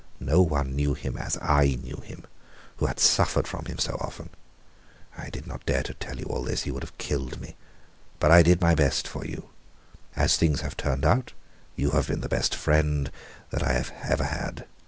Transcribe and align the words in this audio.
No 0.19 0.41
one 0.41 0.75
knew 0.75 0.95
him 0.95 1.15
as 1.15 1.37
I 1.43 1.77
knew 1.83 1.97
him, 1.97 2.23
who 2.77 2.87
had 2.87 2.99
suffered 2.99 3.47
from 3.47 3.65
him 3.65 3.77
so 3.77 3.99
often. 4.01 4.31
I 5.15 5.29
did 5.29 5.45
not 5.45 5.63
dare 5.67 5.83
to 5.83 5.93
tell 5.93 6.17
you 6.17 6.25
all 6.25 6.41
this. 6.41 6.63
He 6.63 6.71
would 6.71 6.81
have 6.81 6.97
killed 6.97 7.39
me. 7.39 7.55
But 8.19 8.31
I 8.31 8.41
did 8.41 8.61
my 8.61 8.73
best 8.73 9.07
for 9.07 9.23
you. 9.23 9.49
As 10.15 10.37
things 10.37 10.61
have 10.61 10.75
turned 10.75 11.05
out, 11.05 11.33
you 11.75 11.91
have 11.91 12.07
been 12.07 12.21
the 12.21 12.29
best 12.29 12.55
friend 12.55 13.11
that 13.51 13.61
I 13.61 13.73
have 13.73 13.91
ever 14.01 14.23
had. 14.23 14.65